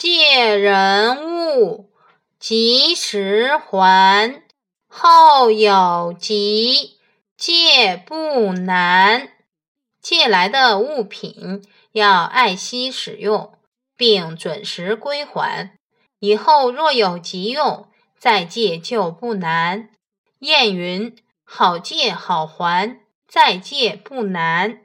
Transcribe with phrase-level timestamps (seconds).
[0.00, 1.90] 借人物，
[2.38, 4.42] 及时还。
[4.88, 6.98] 后有急，
[7.36, 9.28] 借不难。
[10.00, 13.52] 借来的物品要爱惜使用，
[13.94, 15.76] 并准时归还。
[16.18, 17.86] 以后若有急用，
[18.18, 19.90] 再借就不难。
[20.40, 21.14] 谚云：
[21.44, 24.80] 好借好还，再借不难。